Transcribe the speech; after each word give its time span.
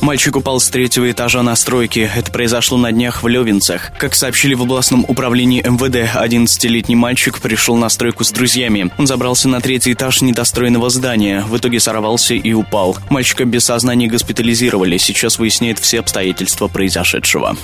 Мальчик 0.00 0.36
упал 0.36 0.60
с 0.60 0.68
третьего 0.68 1.10
этажа 1.10 1.42
на 1.42 1.56
стройке. 1.56 2.10
Это 2.14 2.30
произошло 2.30 2.76
на 2.76 2.92
днях 2.92 3.22
в 3.22 3.28
Левинцах. 3.28 3.90
Как 3.98 4.14
сообщили 4.14 4.54
в 4.54 4.62
областном 4.62 5.04
управлении 5.08 5.62
МВД, 5.62 6.14
11-летний 6.14 6.96
мальчик 6.96 7.40
пришел 7.40 7.76
на 7.76 7.88
стройку 7.88 8.24
с 8.24 8.30
друзьями. 8.30 8.90
Он 8.98 9.06
забрался 9.06 9.48
на 9.48 9.60
третий 9.60 9.92
этаж 9.92 10.20
недостроенного 10.20 10.90
здания. 10.90 11.44
В 11.48 11.56
итоге 11.56 11.80
сорвался 11.80 12.34
и 12.34 12.52
упал. 12.52 12.96
Мальчика 13.10 13.44
без 13.44 13.64
сознания 13.64 14.08
госпитализировали. 14.08 14.98
Сейчас 14.98 15.38
выясняет 15.38 15.78
все 15.78 16.00
обстоятельства 16.00 16.68
произошедшего. 16.68 17.56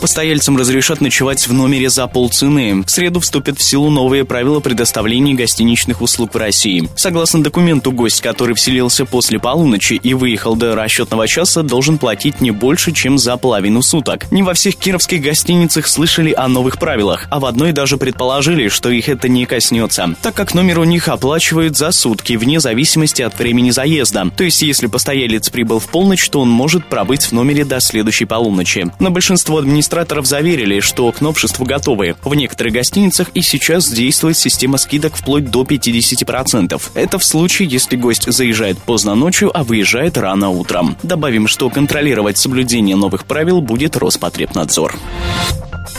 Постояльцам 0.00 0.56
разрешат 0.56 1.00
ночевать 1.00 1.46
в 1.46 1.52
номере 1.52 1.90
за 1.90 2.06
полцены. 2.06 2.82
В 2.82 2.88
среду 2.88 3.20
вступят 3.20 3.58
в 3.58 3.62
силу 3.62 3.90
новые 3.90 4.24
правила 4.24 4.60
предоставления 4.60 5.34
гостиничных 5.34 6.00
услуг 6.02 6.34
в 6.34 6.36
России. 6.36 6.88
Согласно 6.96 7.42
документу, 7.42 7.90
гость, 7.90 8.20
который 8.20 8.54
вселился 8.54 9.04
после 9.04 9.40
полуночи 9.40 9.94
и 9.94 10.14
выехал 10.14 10.54
до 10.54 10.74
расчетного 10.76 11.17
часа, 11.26 11.62
должен 11.62 11.98
платить 11.98 12.40
не 12.40 12.50
больше, 12.50 12.92
чем 12.92 13.18
за 13.18 13.36
половину 13.36 13.82
суток. 13.82 14.30
Не 14.30 14.42
во 14.42 14.54
всех 14.54 14.76
кировских 14.76 15.22
гостиницах 15.22 15.86
слышали 15.86 16.32
о 16.32 16.48
новых 16.48 16.78
правилах, 16.78 17.26
а 17.30 17.40
в 17.40 17.46
одной 17.46 17.72
даже 17.72 17.96
предположили, 17.96 18.68
что 18.68 18.90
их 18.90 19.08
это 19.08 19.28
не 19.28 19.46
коснется, 19.46 20.14
так 20.22 20.34
как 20.34 20.54
номер 20.54 20.80
у 20.80 20.84
них 20.84 21.08
оплачивают 21.08 21.76
за 21.76 21.90
сутки, 21.92 22.34
вне 22.34 22.60
зависимости 22.60 23.22
от 23.22 23.38
времени 23.38 23.70
заезда. 23.70 24.30
То 24.36 24.44
есть, 24.44 24.62
если 24.62 24.86
постоялец 24.86 25.48
прибыл 25.50 25.78
в 25.78 25.88
полночь, 25.88 26.28
то 26.28 26.40
он 26.40 26.50
может 26.50 26.86
пробыть 26.86 27.24
в 27.24 27.32
номере 27.32 27.64
до 27.64 27.80
следующей 27.80 28.24
полуночи. 28.24 28.90
На 28.98 29.10
большинство 29.10 29.58
администраторов 29.58 30.26
заверили, 30.26 30.80
что 30.80 31.10
к 31.12 31.20
новшеству 31.20 31.64
готовы. 31.64 32.16
В 32.22 32.34
некоторых 32.34 32.72
гостиницах 32.74 33.28
и 33.34 33.42
сейчас 33.42 33.90
действует 33.90 34.36
система 34.36 34.78
скидок 34.78 35.16
вплоть 35.16 35.50
до 35.50 35.62
50%. 35.62 36.80
Это 36.94 37.18
в 37.18 37.24
случае, 37.24 37.68
если 37.68 37.96
гость 37.96 38.30
заезжает 38.30 38.78
поздно 38.78 39.14
ночью, 39.14 39.50
а 39.56 39.64
выезжает 39.64 40.16
рано 40.18 40.50
утром. 40.50 40.96
Добавим, 41.08 41.46
что 41.46 41.70
контролировать 41.70 42.36
соблюдение 42.36 42.94
новых 42.94 43.24
правил 43.24 43.62
будет 43.62 43.96
Роспотребнадзор. 43.96 44.94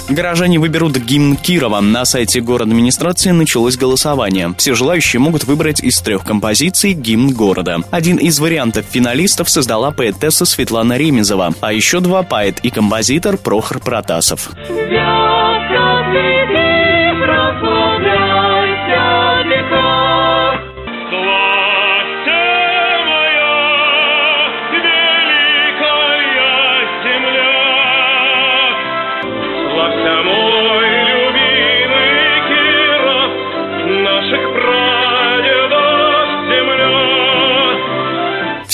Горожане 0.07 0.59
выберут 0.59 0.97
гимн 0.97 1.35
Кирова. 1.35 1.79
На 1.79 2.05
сайте 2.05 2.41
город 2.41 2.67
администрации 2.67 3.31
началось 3.31 3.75
голосование. 3.75 4.53
Все 4.59 4.75
желающие 4.75 5.19
могут 5.19 5.45
выбрать 5.45 5.81
из 5.81 5.99
трех 6.01 6.23
композиций 6.23 6.93
гимн 6.93 7.33
города. 7.33 7.77
Один 7.89 8.17
из 8.17 8.39
вариантов 8.39 8.85
финалистов 8.87 9.49
создала 9.49 9.89
поэтесса 9.89 10.45
Светлана 10.45 10.95
Ремезова, 10.95 11.55
а 11.59 11.73
еще 11.73 12.01
два 12.01 12.21
поэт 12.21 12.59
и 12.61 12.69
композитор 12.69 13.37
Прохор 13.37 13.79
Протасов. 13.79 14.51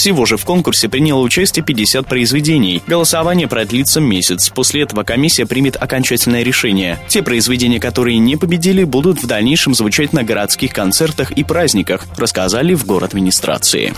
Всего 0.06 0.28
же 0.28 0.38
в 0.38 0.46
конкурсе 0.46 0.88
приняло 0.88 1.22
участие 1.22 1.66
50 1.66 2.06
произведений. 2.06 2.80
Голосование 2.86 3.48
продлится 3.48 4.00
месяц. 4.00 4.52
После 4.52 4.84
этого 4.84 5.02
комиссия 5.02 5.48
примет 5.48 5.78
окончательное 5.82 6.44
решение. 6.44 7.00
Те 7.08 7.24
произведения, 7.24 7.80
которые 7.80 8.20
не 8.20 8.36
победили, 8.36 8.84
будут 8.84 9.24
в 9.24 9.26
дальнейшем 9.26 9.74
звучать 9.74 10.14
на 10.14 10.22
городских 10.22 10.74
концертах 10.74 11.32
и 11.32 11.44
праздниках, 11.44 12.06
рассказали 12.18 12.76
в 12.76 12.86
город 12.86 13.16
администрации. 13.16 13.96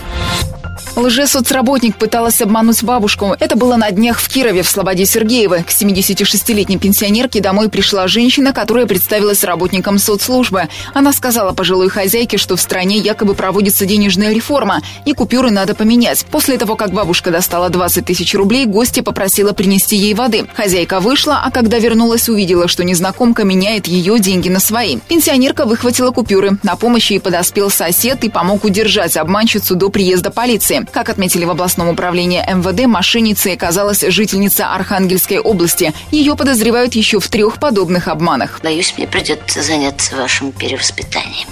Лжесоцработник 0.96 1.96
пыталась 1.96 2.40
обмануть 2.40 2.82
бабушку. 2.82 3.36
Это 3.38 3.56
было 3.56 3.76
на 3.76 3.90
днях 3.90 4.18
в 4.18 4.28
Кирове, 4.28 4.62
в 4.62 4.68
Слободе 4.68 5.06
Сергеевой. 5.06 5.62
К 5.62 5.68
76-летней 5.68 6.78
пенсионерке 6.78 7.40
домой 7.40 7.68
пришла 7.68 8.08
женщина, 8.08 8.52
которая 8.52 8.86
представилась 8.86 9.44
работником 9.44 9.98
соцслужбы. 9.98 10.68
Она 10.94 11.12
сказала 11.12 11.52
пожилой 11.52 11.88
хозяйке, 11.88 12.36
что 12.36 12.56
в 12.56 12.60
стране 12.60 12.98
якобы 12.98 13.34
проводится 13.34 13.86
денежная 13.86 14.32
реформа, 14.32 14.82
и 15.04 15.12
купюры 15.12 15.50
надо 15.50 15.74
поменять. 15.74 16.24
После 16.30 16.58
того, 16.58 16.76
как 16.76 16.92
бабушка 16.92 17.30
достала 17.30 17.68
20 17.68 18.04
тысяч 18.04 18.34
рублей, 18.34 18.66
гостья 18.66 19.02
попросила 19.02 19.52
принести 19.52 19.96
ей 19.96 20.14
воды. 20.14 20.46
Хозяйка 20.54 21.00
вышла, 21.00 21.42
а 21.44 21.50
когда 21.50 21.78
вернулась, 21.78 22.28
увидела, 22.28 22.68
что 22.68 22.84
незнакомка 22.84 23.44
меняет 23.44 23.86
ее 23.86 24.18
деньги 24.18 24.48
на 24.48 24.60
свои. 24.60 24.98
Пенсионерка 25.08 25.64
выхватила 25.64 26.10
купюры. 26.10 26.58
На 26.62 26.76
помощь 26.76 27.10
ей 27.10 27.20
подоспел 27.20 27.70
сосед 27.70 28.24
и 28.24 28.28
помог 28.28 28.64
удержать 28.64 29.16
обманщицу 29.16 29.74
до 29.74 29.88
приезда 29.88 30.30
полиции. 30.30 30.77
Как 30.86 31.08
отметили 31.08 31.44
в 31.44 31.50
областном 31.50 31.88
управлении 31.88 32.40
МВД, 32.40 32.86
мошенницей 32.86 33.54
оказалась 33.54 34.00
жительница 34.00 34.74
Архангельской 34.74 35.38
области. 35.38 35.92
Ее 36.10 36.36
подозревают 36.36 36.94
еще 36.94 37.20
в 37.20 37.28
трех 37.28 37.58
подобных 37.58 38.08
обманах. 38.08 38.60
Боюсь, 38.62 38.94
мне 38.96 39.06
придется 39.06 39.62
заняться 39.62 40.16
вашим 40.16 40.52
перевоспитанием. 40.52 41.48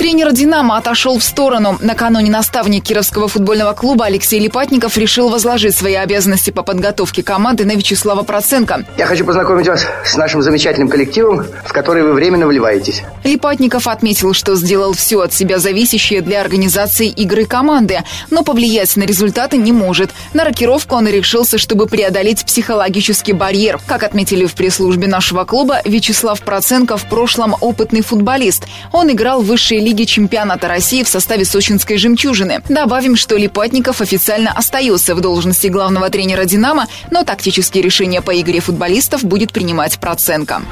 Тренер 0.00 0.32
«Динамо» 0.32 0.78
отошел 0.78 1.18
в 1.18 1.22
сторону. 1.22 1.76
Накануне 1.82 2.30
наставник 2.30 2.84
Кировского 2.84 3.28
футбольного 3.28 3.74
клуба 3.74 4.06
Алексей 4.06 4.40
Липатников 4.40 4.96
решил 4.96 5.28
возложить 5.28 5.76
свои 5.76 5.92
обязанности 5.92 6.48
по 6.48 6.62
подготовке 6.62 7.22
команды 7.22 7.66
на 7.66 7.72
Вячеслава 7.72 8.22
Проценко. 8.22 8.86
Я 8.96 9.04
хочу 9.04 9.26
познакомить 9.26 9.68
вас 9.68 9.86
с 10.06 10.16
нашим 10.16 10.40
замечательным 10.40 10.88
коллективом, 10.88 11.44
в 11.66 11.72
который 11.74 12.02
вы 12.02 12.14
временно 12.14 12.46
вливаетесь. 12.46 13.02
Липатников 13.24 13.86
отметил, 13.86 14.32
что 14.32 14.56
сделал 14.56 14.94
все 14.94 15.20
от 15.20 15.34
себя 15.34 15.58
зависящее 15.58 16.22
для 16.22 16.40
организации 16.40 17.08
игры 17.08 17.44
команды, 17.44 17.98
но 18.30 18.42
повлиять 18.42 18.96
на 18.96 19.02
результаты 19.02 19.58
не 19.58 19.70
может. 19.70 20.12
На 20.32 20.44
рокировку 20.44 20.94
он 20.96 21.08
решился, 21.08 21.58
чтобы 21.58 21.86
преодолеть 21.86 22.46
психологический 22.46 23.34
барьер. 23.34 23.78
Как 23.86 24.02
отметили 24.02 24.46
в 24.46 24.54
пресс-службе 24.54 25.08
нашего 25.08 25.44
клуба, 25.44 25.82
Вячеслав 25.84 26.40
Проценко 26.40 26.96
в 26.96 27.06
прошлом 27.06 27.54
опытный 27.60 28.00
футболист. 28.00 28.64
Он 28.92 29.10
играл 29.10 29.42
в 29.42 29.44
высшей 29.44 29.78
лиге 29.80 29.89
Лиги 29.90 30.04
чемпионата 30.04 30.68
России 30.68 31.02
в 31.02 31.08
составе 31.08 31.44
сочинской 31.44 31.98
«Жемчужины». 31.98 32.62
Добавим, 32.68 33.16
что 33.16 33.36
Липатников 33.36 34.00
официально 34.00 34.52
остается 34.52 35.16
в 35.16 35.20
должности 35.20 35.66
главного 35.66 36.10
тренера 36.10 36.44
«Динамо», 36.44 36.86
но 37.10 37.24
тактические 37.24 37.82
решения 37.82 38.22
по 38.22 38.40
игре 38.40 38.60
футболистов 38.60 39.24
будет 39.24 39.52
принимать 39.52 39.98
Проценко. 39.98 40.62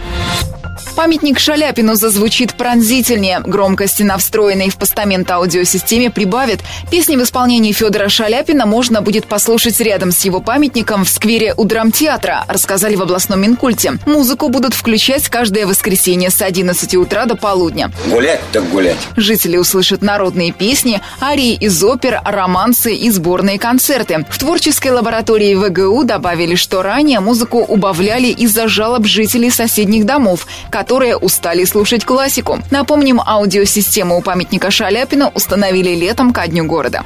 Памятник 0.99 1.39
Шаляпину 1.39 1.95
зазвучит 1.95 2.55
пронзительнее. 2.55 3.39
Громкости 3.39 4.03
на 4.03 4.19
встроенной 4.19 4.69
в 4.69 4.77
постамент 4.77 5.31
аудиосистеме 5.31 6.11
прибавит. 6.11 6.59
Песни 6.91 7.15
в 7.15 7.23
исполнении 7.23 7.71
Федора 7.71 8.09
Шаляпина 8.09 8.67
можно 8.67 9.01
будет 9.01 9.27
послушать 9.27 9.79
рядом 9.79 10.11
с 10.11 10.25
его 10.25 10.41
памятником 10.41 11.05
в 11.05 11.09
сквере 11.09 11.55
у 11.57 11.63
драмтеатра, 11.67 12.45
рассказали 12.49 12.97
в 12.97 13.03
областном 13.03 13.41
Минкульте. 13.41 13.93
Музыку 14.07 14.49
будут 14.49 14.75
включать 14.75 15.29
каждое 15.29 15.69
воскресенье 15.69 16.31
с 16.31 16.43
11 16.43 16.97
утра 16.97 17.27
до 17.27 17.37
полудня. 17.37 17.93
Гулять 18.11 18.41
так 18.51 18.69
гулять. 18.69 18.99
Жители 19.15 19.57
услышат 19.57 20.03
народные 20.03 20.51
песни, 20.51 21.01
арии 21.23 21.55
из 21.55 21.81
опер, 21.85 22.21
романсы 22.25 22.93
и 22.93 23.09
сборные 23.13 23.61
концерты. 23.61 24.27
В 24.29 24.37
творческой 24.37 24.91
лаборатории 24.91 25.55
ВГУ 25.55 26.03
добавили, 26.03 26.57
что 26.57 26.83
ранее 26.83 27.21
музыку 27.21 27.59
убавляли 27.59 28.31
из-за 28.31 28.67
жалоб 28.67 29.07
жителей 29.07 29.51
соседних 29.51 30.05
домов, 30.05 30.49
которые 30.73 30.88
устали 31.17 31.65
слушать 31.65 32.05
классику. 32.05 32.59
Напомним, 32.71 33.21
аудиосистему 33.25 34.17
у 34.17 34.23
памятника 34.23 34.71
Шаляпина 34.71 35.31
установили 35.35 35.95
летом 35.95 36.33
ко 36.33 36.47
Дню 36.47 36.65
города. 36.65 37.05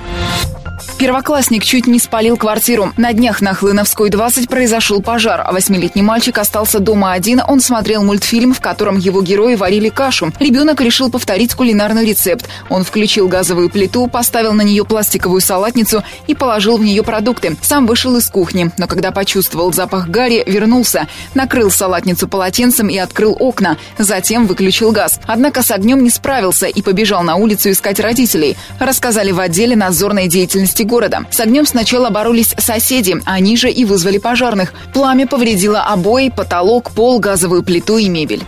Первоклассник 1.02 1.64
чуть 1.64 1.88
не 1.88 1.98
спалил 1.98 2.36
квартиру. 2.36 2.92
На 2.96 3.12
днях 3.12 3.40
на 3.40 3.54
Хлыновской 3.54 4.08
20 4.08 4.48
произошел 4.48 5.02
пожар. 5.02 5.42
а 5.44 5.50
Восьмилетний 5.50 6.00
мальчик 6.00 6.38
остался 6.38 6.78
дома 6.78 7.10
один. 7.10 7.42
Он 7.48 7.58
смотрел 7.58 8.04
мультфильм, 8.04 8.54
в 8.54 8.60
котором 8.60 8.98
его 8.98 9.20
герои 9.20 9.56
варили 9.56 9.88
кашу. 9.88 10.30
Ребенок 10.38 10.80
решил 10.80 11.10
повторить 11.10 11.54
кулинарный 11.54 12.06
рецепт. 12.06 12.48
Он 12.68 12.84
включил 12.84 13.26
газовую 13.26 13.68
плиту, 13.68 14.06
поставил 14.06 14.52
на 14.52 14.62
нее 14.62 14.84
пластиковую 14.84 15.40
салатницу 15.40 16.04
и 16.28 16.36
положил 16.36 16.76
в 16.76 16.84
нее 16.84 17.02
продукты. 17.02 17.56
Сам 17.62 17.88
вышел 17.88 18.16
из 18.16 18.28
кухни, 18.28 18.70
но 18.78 18.86
когда 18.86 19.10
почувствовал 19.10 19.72
запах 19.72 20.06
гари, 20.06 20.44
вернулся, 20.46 21.08
накрыл 21.34 21.72
салатницу 21.72 22.28
полотенцем 22.28 22.86
и 22.86 22.96
открыл 22.96 23.36
окна. 23.40 23.76
Затем 23.98 24.46
выключил 24.46 24.92
газ. 24.92 25.18
Однако 25.26 25.64
с 25.64 25.72
огнем 25.72 26.04
не 26.04 26.10
справился 26.10 26.66
и 26.66 26.80
побежал 26.80 27.24
на 27.24 27.34
улицу 27.34 27.72
искать 27.72 27.98
родителей. 27.98 28.56
Рассказали 28.78 29.32
в 29.32 29.40
отделе 29.40 29.74
надзорной 29.74 30.28
деятельности 30.28 30.84
города. 30.92 31.24
С 31.30 31.40
огнем 31.40 31.64
сначала 31.64 32.10
боролись 32.10 32.54
соседи, 32.58 33.16
они 33.24 33.56
же 33.56 33.70
и 33.70 33.86
вызвали 33.86 34.18
пожарных. 34.18 34.74
Пламя 34.92 35.26
повредило 35.26 35.80
обои, 35.80 36.28
потолок, 36.28 36.90
пол, 36.90 37.18
газовую 37.18 37.62
плиту 37.62 37.96
и 37.96 38.10
мебель. 38.10 38.42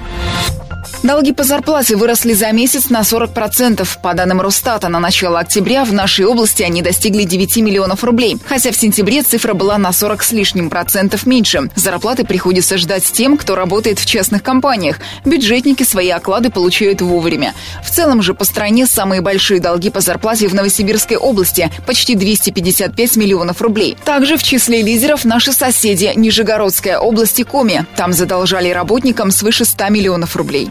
Долги 1.04 1.32
по 1.32 1.44
зарплате 1.44 1.96
выросли 1.96 2.32
за 2.32 2.50
месяц 2.52 2.88
на 2.88 3.02
40%. 3.02 3.86
По 4.00 4.14
данным 4.14 4.40
Росстата, 4.40 4.88
на 4.88 5.00
начало 5.00 5.38
октября 5.38 5.84
в 5.84 5.92
нашей 5.92 6.24
области 6.24 6.62
они 6.62 6.80
достигли 6.80 7.24
9 7.24 7.58
миллионов 7.58 8.04
рублей. 8.04 8.38
Хотя 8.46 8.70
в 8.72 8.76
сентябре 8.76 9.22
цифра 9.22 9.52
была 9.52 9.76
на 9.76 9.92
40 9.92 10.22
с 10.22 10.32
лишним 10.32 10.70
процентов 10.70 11.26
меньше. 11.26 11.68
Зарплаты 11.76 12.24
приходится 12.24 12.78
ждать 12.78 13.04
тем, 13.04 13.36
кто 13.36 13.54
работает 13.54 13.98
в 13.98 14.06
частных 14.06 14.42
компаниях. 14.42 14.96
Бюджетники 15.26 15.82
свои 15.82 16.08
оклады 16.08 16.48
получают 16.48 17.02
вовремя. 17.02 17.52
В 17.84 17.90
целом 17.90 18.22
же 18.22 18.32
по 18.32 18.44
стране 18.46 18.86
самые 18.86 19.20
большие 19.20 19.60
долги 19.60 19.90
по 19.90 20.00
зарплате 20.00 20.48
в 20.48 20.54
Новосибирской 20.54 21.18
области– 21.18 21.70
почти 21.86 22.14
255 22.14 23.16
миллионов 23.16 23.60
рублей. 23.60 23.98
Также 24.06 24.38
в 24.38 24.42
числе 24.42 24.80
лидеров 24.80 25.26
наши 25.26 25.52
соседи– 25.52 26.10
Нижегородская 26.16 26.98
область 26.98 27.40
и 27.40 27.44
Коми. 27.44 27.84
Там 27.94 28.14
задолжали 28.14 28.70
работникам 28.70 29.30
свыше 29.30 29.66
100 29.66 29.90
миллионов 29.90 30.34
рублей. 30.34 30.70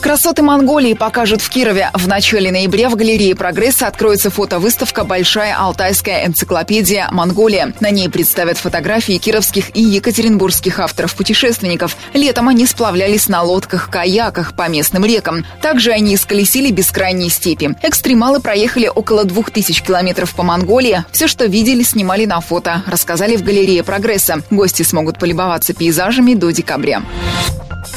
Красоты 0.00 0.42
Монголии 0.42 0.94
покажут 0.94 1.42
в 1.42 1.48
Кирове. 1.50 1.90
В 1.92 2.06
начале 2.06 2.52
ноября 2.52 2.88
в 2.88 2.94
галерее 2.94 3.34
«Прогресса» 3.34 3.88
откроется 3.88 4.30
фотовыставка 4.30 5.02
«Большая 5.02 5.58
алтайская 5.58 6.24
энциклопедия 6.24 7.08
Монголия». 7.10 7.74
На 7.80 7.90
ней 7.90 8.08
представят 8.08 8.58
фотографии 8.58 9.18
кировских 9.18 9.76
и 9.76 9.82
екатеринбургских 9.82 10.78
авторов-путешественников. 10.78 11.96
Летом 12.14 12.48
они 12.48 12.64
сплавлялись 12.64 13.28
на 13.28 13.42
лодках-каяках 13.42 14.54
по 14.54 14.68
местным 14.68 15.04
рекам. 15.04 15.44
Также 15.60 15.90
они 15.90 16.14
исколесили 16.14 16.70
бескрайние 16.70 17.28
степи. 17.28 17.76
Экстремалы 17.82 18.40
проехали 18.40 18.86
около 18.86 19.24
двух 19.24 19.50
тысяч 19.50 19.82
километров 19.82 20.32
по 20.34 20.44
Монголии. 20.44 21.04
Все, 21.10 21.26
что 21.26 21.46
видели, 21.46 21.82
снимали 21.82 22.24
на 22.24 22.40
фото, 22.40 22.84
рассказали 22.86 23.36
в 23.36 23.42
галерее 23.42 23.82
«Прогресса». 23.82 24.42
Гости 24.50 24.84
смогут 24.84 25.18
полюбоваться 25.18 25.74
пейзажами 25.74 26.34
до 26.34 26.50
декабря. 26.52 27.02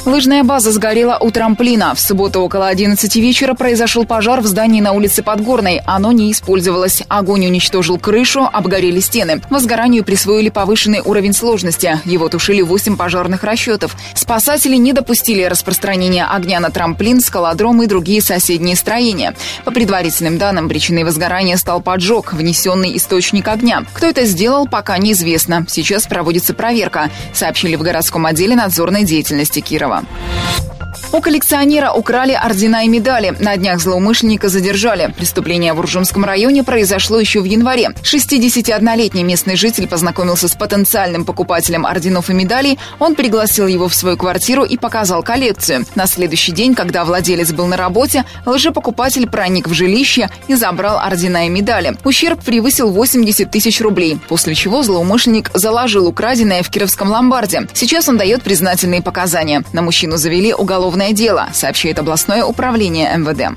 Лыжная 0.05 0.43
база 0.43 0.71
сгорела 0.71 1.17
у 1.19 1.29
трамплина. 1.29 1.90
В 1.93 1.99
субботу 1.99 2.39
около 2.41 2.67
11 2.67 3.15
вечера 3.17 3.53
произошел 3.53 4.05
пожар 4.05 4.41
в 4.41 4.45
здании 4.45 4.81
на 4.81 4.93
улице 4.93 5.23
Подгорной. 5.23 5.81
Оно 5.85 6.11
не 6.11 6.31
использовалось. 6.31 7.03
Огонь 7.07 7.45
уничтожил 7.45 7.97
крышу, 7.97 8.47
обгорели 8.51 8.99
стены. 8.99 9.41
Возгоранию 9.49 10.03
присвоили 10.03 10.49
повышенный 10.49 11.01
уровень 11.01 11.33
сложности. 11.33 11.99
Его 12.05 12.29
тушили 12.29 12.61
8 12.61 12.95
пожарных 12.95 13.43
расчетов. 13.43 13.95
Спасатели 14.13 14.75
не 14.75 14.93
допустили 14.93 15.43
распространения 15.43 16.25
огня 16.25 16.59
на 16.59 16.69
трамплин, 16.69 17.19
скалодром 17.19 17.81
и 17.83 17.87
другие 17.87 18.21
соседние 18.21 18.75
строения. 18.75 19.35
По 19.65 19.71
предварительным 19.71 20.37
данным, 20.37 20.69
причиной 20.69 21.03
возгорания 21.03 21.57
стал 21.57 21.81
поджог, 21.81 22.33
внесенный 22.33 22.95
источник 22.95 23.47
огня. 23.47 23.83
Кто 23.93 24.07
это 24.07 24.25
сделал, 24.25 24.67
пока 24.67 24.97
неизвестно. 24.97 25.65
Сейчас 25.67 26.07
проводится 26.07 26.53
проверка, 26.53 27.09
сообщили 27.33 27.75
в 27.75 27.81
городском 27.81 28.25
отделе 28.25 28.55
надзорной 28.55 29.03
деятельности 29.03 29.59
Кирова. 29.59 30.03
У 31.13 31.21
коллекционера 31.21 31.91
украли 31.91 32.33
ордена 32.33 32.85
и 32.85 32.87
медали. 32.87 33.35
На 33.39 33.57
днях 33.57 33.79
злоумышленника 33.79 34.49
задержали. 34.49 35.13
Преступление 35.17 35.73
в 35.73 35.79
Уржумском 35.79 36.23
районе 36.25 36.63
произошло 36.63 37.19
еще 37.19 37.41
в 37.41 37.45
январе. 37.45 37.91
61-летний 38.03 39.23
местный 39.23 39.55
житель 39.55 39.87
познакомился 39.87 40.47
с 40.47 40.55
потенциальным 40.55 41.25
покупателем 41.25 41.85
орденов 41.85 42.29
и 42.29 42.33
медалей. 42.33 42.79
Он 42.99 43.15
пригласил 43.15 43.67
его 43.67 43.87
в 43.87 43.95
свою 43.95 44.17
квартиру 44.17 44.63
и 44.63 44.77
показал 44.77 45.23
коллекцию. 45.23 45.85
На 45.95 46.07
следующий 46.07 46.51
день, 46.51 46.75
когда 46.75 47.03
владелец 47.05 47.51
был 47.51 47.67
на 47.67 47.77
работе, 47.77 48.25
лжепокупатель 48.45 49.27
проник 49.27 49.67
в 49.67 49.73
жилище 49.73 50.29
и 50.47 50.55
забрал 50.55 50.99
ордена 50.99 51.45
и 51.45 51.49
медали. 51.49 51.97
Ущерб 52.03 52.43
превысил 52.43 52.91
80 52.91 53.49
тысяч 53.49 53.81
рублей, 53.81 54.19
после 54.29 54.55
чего 54.55 54.83
злоумышленник 54.83 55.51
заложил 55.53 56.07
украденное 56.07 56.63
в 56.63 56.69
кировском 56.69 57.09
ломбарде. 57.09 57.67
Сейчас 57.73 58.07
он 58.07 58.17
дает 58.17 58.43
признательные 58.43 59.01
показания. 59.01 59.63
На 59.73 59.81
мужчину 59.81 60.17
завели 60.17 60.53
уголовное 60.53 60.80
уголовное 60.81 61.13
дело, 61.13 61.49
сообщает 61.53 61.99
областное 61.99 62.43
управление 62.43 63.15
МВД. 63.15 63.55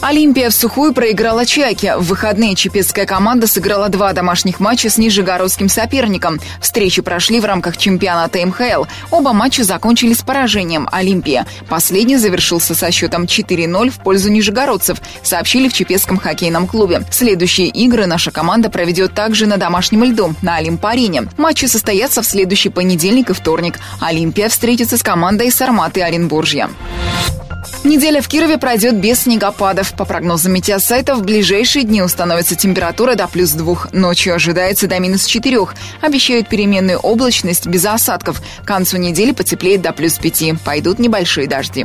Олимпия 0.00 0.50
в 0.50 0.54
сухую 0.54 0.92
проиграла 0.92 1.46
Чайке. 1.46 1.96
В 1.96 2.02
выходные 2.02 2.54
чепецкая 2.54 3.06
команда 3.06 3.46
сыграла 3.46 3.88
два 3.88 4.12
домашних 4.12 4.60
матча 4.60 4.90
с 4.90 4.98
нижегородским 4.98 5.68
соперником. 5.68 6.40
Встречи 6.60 7.00
прошли 7.00 7.40
в 7.40 7.44
рамках 7.46 7.76
чемпионата 7.76 8.44
МХЛ. 8.44 8.84
Оба 9.10 9.32
матча 9.32 9.64
закончились 9.64 10.22
поражением 10.22 10.88
Олимпия. 10.92 11.46
Последний 11.68 12.16
завершился 12.16 12.74
со 12.74 12.90
счетом 12.90 13.24
4-0 13.24 13.90
в 13.90 13.98
пользу 14.00 14.30
нижегородцев, 14.30 14.98
сообщили 15.22 15.68
в 15.68 15.72
Чепецком 15.72 16.18
хоккейном 16.18 16.66
клубе. 16.66 17.04
Следующие 17.10 17.68
игры 17.68 18.06
наша 18.06 18.30
команда 18.30 18.70
проведет 18.70 19.14
также 19.14 19.46
на 19.46 19.56
домашнем 19.56 20.04
льду, 20.04 20.34
на 20.42 20.56
Олимп-арене. 20.56 21.28
Матчи 21.38 21.64
состоятся 21.64 22.22
в 22.22 22.26
следующий 22.26 22.68
понедельник 22.68 23.30
и 23.30 23.32
вторник. 23.32 23.78
Олимпия 24.00 24.48
встретится 24.48 24.98
с 24.98 25.02
командой 25.02 25.50
Сарматы 25.50 26.02
Оренбуржья. 26.02 26.68
Неделя 27.84 28.22
в 28.22 28.28
Кирове 28.28 28.56
пройдет 28.56 28.96
без 28.96 29.24
снегопадов. 29.24 29.92
По 29.92 30.06
прогнозам 30.06 30.54
метеосайта, 30.54 31.14
в 31.14 31.22
ближайшие 31.22 31.84
дни 31.84 32.00
установится 32.00 32.56
температура 32.56 33.14
до 33.14 33.28
плюс 33.28 33.50
двух. 33.52 33.92
Ночью 33.92 34.34
ожидается 34.34 34.86
до 34.86 34.98
минус 34.98 35.26
четырех. 35.26 35.74
Обещают 36.00 36.48
переменную 36.48 36.98
облачность 36.98 37.66
без 37.66 37.84
осадков. 37.84 38.40
К 38.62 38.66
концу 38.66 38.96
недели 38.96 39.32
потеплеет 39.32 39.82
до 39.82 39.92
плюс 39.92 40.14
пяти. 40.14 40.54
Пойдут 40.64 40.98
небольшие 40.98 41.46
дожди. 41.46 41.84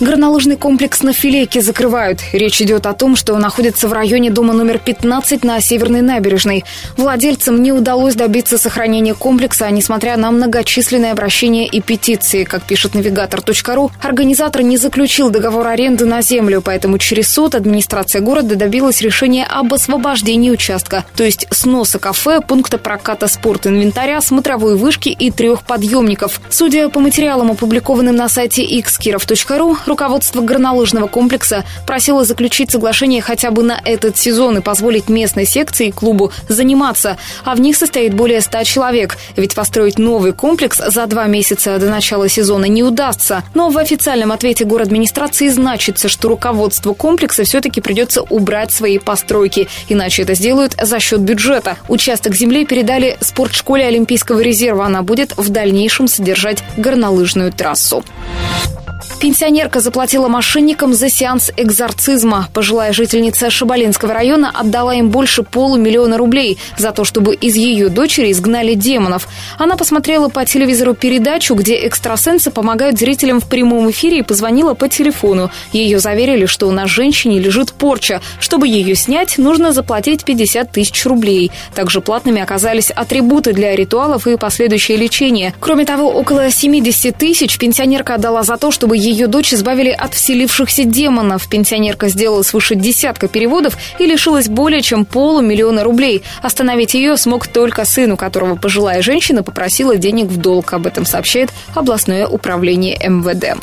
Горнолыжный 0.00 0.56
комплекс 0.56 1.02
на 1.02 1.12
Филейке 1.12 1.60
закрывают. 1.60 2.20
Речь 2.32 2.62
идет 2.62 2.86
о 2.86 2.92
том, 2.92 3.16
что 3.16 3.36
находится 3.36 3.88
в 3.88 3.92
районе 3.92 4.30
дома 4.30 4.54
номер 4.54 4.78
15 4.78 5.42
на 5.42 5.60
Северной 5.60 6.02
набережной. 6.02 6.64
Владельцам 6.96 7.60
не 7.60 7.72
удалось 7.72 8.14
добиться 8.14 8.58
сохранения 8.58 9.14
комплекса, 9.14 9.68
несмотря 9.70 10.16
на 10.16 10.30
многочисленные 10.30 11.10
обращения 11.10 11.66
и 11.66 11.80
петиции. 11.80 12.44
Как 12.44 12.62
пишет 12.62 12.94
навигатор.ру, 12.94 13.90
организатор 14.00 14.62
не 14.62 14.76
заключил 14.76 15.30
договор 15.30 15.66
аренды 15.66 16.04
на 16.04 16.22
землю, 16.22 16.62
поэтому 16.64 16.98
через 16.98 17.28
суд 17.28 17.56
администрация 17.56 18.22
города 18.22 18.54
добилась 18.54 19.00
решения 19.00 19.46
об 19.46 19.74
освобождении 19.74 20.50
участка, 20.50 21.06
то 21.16 21.24
есть 21.24 21.48
сноса 21.50 21.98
кафе, 21.98 22.40
пункта 22.40 22.78
проката 22.78 23.26
спорт-инвентаря, 23.26 24.20
смотровой 24.20 24.76
вышки 24.76 25.08
и 25.08 25.32
трех 25.32 25.64
подъемников. 25.64 26.40
Судя 26.50 26.88
по 26.88 27.00
материалам, 27.00 27.50
опубликованным 27.50 28.14
на 28.14 28.28
сайте 28.28 28.62
xkirov.ru, 28.62 29.87
руководство 29.88 30.40
горнолыжного 30.40 31.06
комплекса 31.06 31.64
просило 31.86 32.24
заключить 32.24 32.70
соглашение 32.70 33.22
хотя 33.22 33.50
бы 33.50 33.62
на 33.62 33.80
этот 33.84 34.16
сезон 34.16 34.58
и 34.58 34.60
позволить 34.60 35.08
местной 35.08 35.46
секции 35.46 35.88
и 35.88 35.92
клубу 35.92 36.32
заниматься, 36.48 37.18
а 37.44 37.54
в 37.54 37.60
них 37.60 37.76
состоит 37.76 38.14
более 38.14 38.40
100 38.40 38.64
человек, 38.64 39.16
ведь 39.36 39.54
построить 39.54 39.98
новый 39.98 40.32
комплекс 40.32 40.80
за 40.84 41.06
два 41.06 41.26
месяца 41.26 41.78
до 41.78 41.88
начала 41.88 42.28
сезона 42.28 42.64
не 42.64 42.82
удастся. 42.82 43.44
Но 43.54 43.70
в 43.70 43.78
официальном 43.78 44.32
ответе 44.32 44.64
город 44.64 44.88
администрации 44.88 45.48
значится, 45.48 46.08
что 46.08 46.28
руководству 46.28 46.94
комплекса 46.94 47.44
все-таки 47.44 47.82
придется 47.82 48.22
убрать 48.22 48.72
свои 48.72 48.98
постройки, 48.98 49.68
иначе 49.88 50.22
это 50.22 50.34
сделают 50.34 50.74
за 50.80 50.98
счет 50.98 51.20
бюджета. 51.20 51.76
Участок 51.88 52.34
земли 52.34 52.64
передали 52.64 53.18
спортшколе 53.20 53.84
Олимпийского 53.84 54.40
резерва, 54.40 54.86
она 54.86 55.02
будет 55.02 55.36
в 55.36 55.50
дальнейшем 55.50 56.08
содержать 56.08 56.64
горнолыжную 56.78 57.52
трассу. 57.52 58.02
Пенсионерка 59.20 59.80
заплатила 59.80 60.28
мошенникам 60.28 60.94
за 60.94 61.10
сеанс 61.10 61.50
экзорцизма. 61.56 62.48
Пожилая 62.54 62.92
жительница 62.92 63.50
Шабалинского 63.50 64.14
района 64.14 64.52
отдала 64.54 64.94
им 64.94 65.10
больше 65.10 65.42
полумиллиона 65.42 66.16
рублей 66.16 66.56
за 66.76 66.92
то, 66.92 67.02
чтобы 67.04 67.34
из 67.34 67.56
ее 67.56 67.88
дочери 67.88 68.30
изгнали 68.30 68.74
демонов. 68.74 69.26
Она 69.58 69.76
посмотрела 69.76 70.28
по 70.28 70.44
телевизору 70.44 70.94
передачу, 70.94 71.54
где 71.54 71.74
экстрасенсы 71.74 72.52
помогают 72.52 72.96
зрителям 72.98 73.40
в 73.40 73.48
прямом 73.48 73.90
эфире 73.90 74.20
и 74.20 74.22
позвонила 74.22 74.74
по 74.74 74.88
телефону. 74.88 75.50
Ее 75.72 75.98
заверили, 75.98 76.46
что 76.46 76.70
на 76.70 76.86
женщине 76.86 77.40
лежит 77.40 77.72
порча. 77.72 78.20
Чтобы 78.38 78.68
ее 78.68 78.94
снять, 78.94 79.36
нужно 79.36 79.72
заплатить 79.72 80.24
50 80.24 80.70
тысяч 80.70 81.04
рублей. 81.06 81.50
Также 81.74 82.00
платными 82.00 82.40
оказались 82.40 82.92
атрибуты 82.92 83.52
для 83.52 83.74
ритуалов 83.74 84.28
и 84.28 84.36
последующее 84.36 84.96
лечение. 84.96 85.54
Кроме 85.58 85.84
того, 85.84 86.08
около 86.08 86.52
70 86.52 87.16
тысяч 87.16 87.58
пенсионерка 87.58 88.14
отдала 88.14 88.44
за 88.44 88.56
то, 88.56 88.70
чтобы 88.70 88.96
ее 89.08 89.26
дочь 89.26 89.54
избавили 89.54 89.90
от 89.90 90.14
вселившихся 90.14 90.84
демонов. 90.84 91.48
Пенсионерка 91.48 92.08
сделала 92.08 92.42
свыше 92.42 92.74
десятка 92.74 93.28
переводов 93.28 93.76
и 93.98 94.06
лишилась 94.06 94.48
более 94.48 94.82
чем 94.82 95.04
полумиллиона 95.04 95.84
рублей. 95.84 96.22
Остановить 96.42 96.94
ее 96.94 97.16
смог 97.16 97.46
только 97.46 97.84
сын, 97.84 98.12
у 98.12 98.16
которого 98.16 98.56
пожилая 98.56 99.02
женщина 99.02 99.42
попросила 99.42 99.96
денег 99.96 100.26
в 100.26 100.36
долг. 100.36 100.72
Об 100.72 100.86
этом 100.86 101.06
сообщает 101.06 101.50
областное 101.74 102.26
управление 102.26 102.98
МВД. 103.08 103.58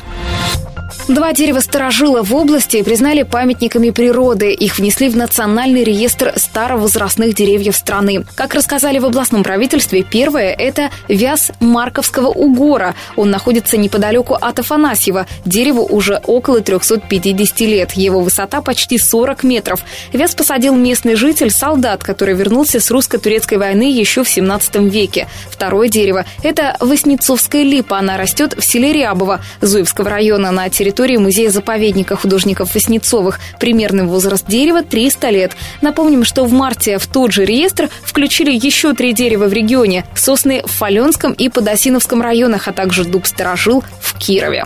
Два 1.07 1.33
дерева 1.33 1.59
старожила 1.59 2.23
в 2.23 2.33
области 2.33 2.81
признали 2.81 3.21
памятниками 3.21 3.91
природы. 3.91 4.51
Их 4.53 4.79
внесли 4.79 5.07
в 5.07 5.15
Национальный 5.15 5.83
реестр 5.83 6.33
старовозрастных 6.35 7.35
деревьев 7.35 7.75
страны. 7.75 8.25
Как 8.33 8.55
рассказали 8.55 8.97
в 8.97 9.05
областном 9.05 9.43
правительстве, 9.43 10.01
первое– 10.01 10.51
это 10.57 10.89
вяз 11.07 11.51
Марковского 11.59 12.29
угора. 12.29 12.95
Он 13.15 13.29
находится 13.29 13.77
неподалеку 13.77 14.33
от 14.33 14.57
Афанасьева. 14.57 15.27
Дереву 15.43 15.85
уже 15.85 16.21
около 16.25 16.61
350 16.61 17.59
лет. 17.61 17.91
Его 17.93 18.21
высота 18.21 18.61
почти 18.61 18.97
40 18.97 19.43
метров. 19.43 19.81
Вяз 20.13 20.35
посадил 20.35 20.75
местный 20.75 21.15
житель, 21.15 21.49
солдат, 21.49 22.03
который 22.03 22.35
вернулся 22.35 22.79
с 22.79 22.89
русско-турецкой 22.91 23.57
войны 23.57 23.91
еще 23.91 24.23
в 24.23 24.29
17 24.29 24.75
веке. 24.91 25.27
Второе 25.49 25.89
дерево– 25.89 26.25
это 26.43 26.77
Воснецовская 26.79 27.63
липа. 27.63 27.97
Она 27.97 28.17
растет 28.17 28.55
в 28.57 28.63
селе 28.63 28.93
Рябово 28.93 29.41
Зуевского 29.61 30.09
района 30.09 30.51
на 30.51 30.69
территории 30.69 31.17
музея-заповедника 31.17 32.15
художников 32.15 32.73
Васнецовых. 32.73 33.39
Примерный 33.59 34.05
возраст 34.05 34.45
дерева 34.47 34.83
300 34.83 35.29
лет. 35.29 35.51
Напомним, 35.81 36.23
что 36.23 36.45
в 36.45 36.51
марте 36.51 36.97
в 36.97 37.07
тот 37.07 37.31
же 37.31 37.45
реестр 37.45 37.89
включили 38.03 38.51
еще 38.51 38.93
три 38.93 39.13
дерева 39.13 39.45
в 39.45 39.53
регионе. 39.53 40.05
Сосны 40.15 40.61
в 40.63 40.71
Фаленском 40.71 41.33
и 41.33 41.49
Подосиновском 41.49 42.21
районах, 42.21 42.67
а 42.67 42.73
также 42.73 43.03
дуб 43.05 43.25
старожил 43.25 43.83
в 43.99 44.17
Кирове. 44.17 44.65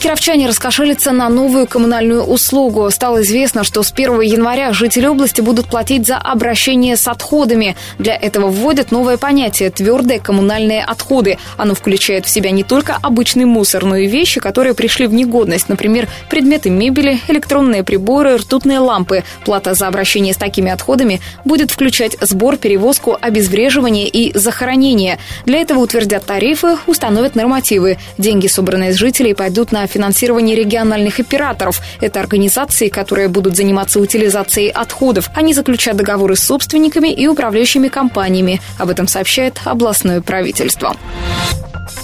Кировчане 0.00 0.46
раскошелятся 0.46 1.12
на 1.12 1.28
новую 1.28 1.66
коммунальную 1.66 2.22
услугу. 2.22 2.90
Стало 2.90 3.22
известно, 3.22 3.64
что 3.64 3.82
с 3.82 3.92
1 3.92 4.20
января 4.22 4.72
жители 4.72 5.06
области 5.06 5.40
будут 5.40 5.66
платить 5.66 6.06
за 6.06 6.16
обращение 6.16 6.96
с 6.96 7.06
отходами. 7.06 7.76
Для 7.98 8.14
этого 8.14 8.48
вводят 8.48 8.90
новое 8.92 9.16
понятие– 9.16 9.70
твердые 9.70 10.20
коммунальные 10.20 10.84
отходы. 10.84 11.38
Оно 11.56 11.74
включает 11.74 12.26
в 12.26 12.30
себя 12.30 12.50
не 12.50 12.62
только 12.62 12.98
обычный 13.00 13.44
мусор, 13.44 13.84
но 13.84 13.96
и 13.96 14.06
вещи, 14.06 14.40
которые 14.40 14.74
пришли 14.74 15.06
в 15.06 15.14
негодность. 15.14 15.68
Например, 15.68 16.08
предметы 16.28 16.70
мебели, 16.70 17.20
электронные 17.28 17.84
приборы, 17.84 18.36
ртутные 18.36 18.78
лампы. 18.78 19.24
Плата 19.44 19.74
за 19.74 19.86
обращение 19.86 20.34
с 20.34 20.38
такими 20.38 20.70
отходами 20.70 21.20
будет 21.44 21.70
включать 21.70 22.16
сбор, 22.20 22.56
перевозку, 22.56 23.16
обезвреживание 23.20 24.08
и 24.08 24.36
захоронение. 24.36 25.18
Для 25.46 25.60
этого 25.60 25.80
утвердят 25.80 26.24
тарифы, 26.26 26.76
установят 26.86 27.34
нормативы. 27.34 27.98
Деньги, 28.18 28.46
собранные 28.46 28.92
с 28.92 28.96
жителей, 28.96 29.34
пойдут 29.34 29.69
на 29.70 29.86
финансирование 29.86 30.56
региональных 30.56 31.20
операторов. 31.20 31.80
Это 32.00 32.20
организации, 32.20 32.88
которые 32.88 33.28
будут 33.28 33.56
заниматься 33.56 34.00
утилизацией 34.00 34.70
отходов. 34.70 35.30
Они 35.34 35.54
заключат 35.54 35.96
договоры 35.96 36.36
с 36.36 36.40
собственниками 36.40 37.12
и 37.12 37.26
управляющими 37.26 37.88
компаниями. 37.88 38.60
Об 38.78 38.90
этом 38.90 39.06
сообщает 39.08 39.60
областное 39.64 40.20
правительство. 40.20 40.96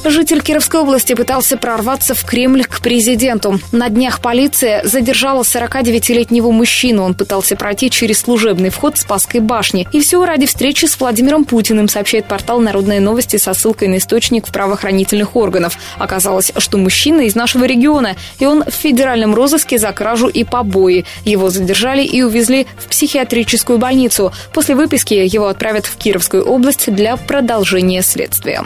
Житель 0.09 0.41
Кировской 0.41 0.81
области 0.81 1.15
пытался 1.15 1.57
прорваться 1.57 2.15
в 2.15 2.25
Кремль 2.25 2.65
к 2.65 2.81
президенту. 2.81 3.59
На 3.73 3.89
днях 3.89 4.21
полиция 4.21 4.85
задержала 4.85 5.43
49-летнего 5.43 6.53
мужчину. 6.53 7.03
Он 7.03 7.15
пытался 7.15 7.57
пройти 7.57 7.91
через 7.91 8.21
служебный 8.21 8.71
вход 8.71 8.99
Спасской 8.99 9.41
башни. 9.41 9.89
И 9.93 10.01
все 10.01 10.25
ради 10.25 10.47
встречи 10.47 10.87
с 10.87 10.99
Владимиром 11.01 11.45
Путиным, 11.45 11.89
сообщает 11.89 12.27
портал 12.27 12.61
«Народные 12.61 13.01
новости» 13.01 13.37
со 13.37 13.53
ссылкой 13.53 13.89
на 13.89 13.97
источник 13.97 14.47
в 14.47 14.53
правоохранительных 14.53 15.35
органов. 15.35 15.77
Оказалось, 15.99 16.53
что 16.57 16.79
мужчина 16.79 17.23
из 17.23 17.35
нашего 17.57 17.65
региона, 17.65 18.17
и 18.39 18.47
он 18.47 18.65
в 18.65 18.71
федеральном 18.71 19.35
розыске 19.35 19.79
за 19.79 19.93
кражу 19.93 20.29
и 20.29 20.45
побои. 20.45 21.05
Его 21.25 21.51
задержали 21.51 22.05
и 22.05 22.23
увезли 22.23 22.67
в 22.77 22.89
психиатрическую 22.89 23.79
больницу. 23.79 24.33
После 24.53 24.75
выписки 24.75 25.15
его 25.15 25.49
отправят 25.49 25.87
в 25.87 25.97
Кировскую 25.97 26.45
область 26.45 26.93
для 26.93 27.17
продолжения 27.17 28.03
следствия. 28.03 28.63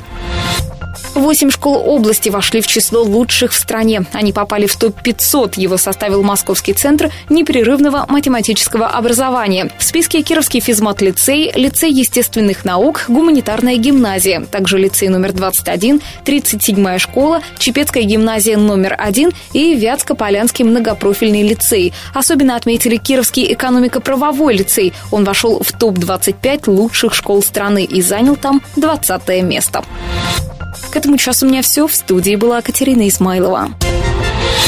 Восемь 1.14 1.50
школ 1.50 1.82
области 1.86 2.28
вошли 2.28 2.60
в 2.60 2.66
число 2.66 3.02
лучших 3.02 3.52
в 3.52 3.56
стране. 3.56 4.02
Они 4.12 4.32
попали 4.32 4.66
в 4.66 4.76
топ-500. 4.76 5.54
Его 5.56 5.76
составил 5.76 6.22
Московский 6.22 6.72
центр 6.72 7.10
непрерывного 7.28 8.06
математического 8.08 8.86
образования. 8.86 9.70
В 9.78 9.84
списке 9.84 10.22
Кировский 10.22 10.60
физмат-лицей, 10.60 11.52
лицей 11.54 11.90
естественных 11.90 12.64
наук, 12.64 13.04
гуманитарная 13.08 13.76
гимназия, 13.76 14.40
также 14.40 14.78
лицей 14.78 15.08
номер 15.08 15.32
21, 15.32 16.00
37-я 16.24 16.98
школа, 16.98 17.40
Чепецкая 17.58 18.04
гимназия 18.04 18.56
номер 18.56 18.94
1 18.98 19.32
и 19.52 19.74
Вятско-Полянский 19.74 20.64
многопрофильный 20.64 21.42
лицей. 21.42 21.92
Особенно 22.14 22.56
отметили 22.56 22.96
Кировский 22.96 23.52
экономико-правовой 23.52 24.54
лицей. 24.54 24.92
Он 25.10 25.24
вошел 25.24 25.62
в 25.62 25.72
топ-25 25.72 26.70
лучших 26.70 27.14
школ 27.14 27.42
страны 27.42 27.84
и 27.84 28.00
занял 28.00 28.36
там 28.36 28.62
20 28.76 29.42
место. 29.42 29.84
К 30.90 30.96
этому 30.96 31.16
часу 31.16 31.46
у 31.46 31.48
меня 31.48 31.62
все. 31.62 31.86
В 31.86 31.94
студии 31.94 32.34
была 32.34 32.60
Катерина 32.62 33.08
Исмайлова. 33.08 33.70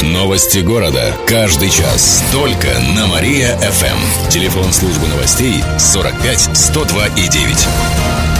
Новости 0.01 0.59
города. 0.59 1.13
Каждый 1.27 1.69
час. 1.69 2.23
Только 2.31 2.67
на 2.95 3.07
Мария-ФМ. 3.07 4.29
Телефон 4.29 4.71
службы 4.73 5.07
новостей 5.07 5.63
45 5.77 6.49
102 6.57 7.07
и 7.07 7.27
9. 7.27 8.32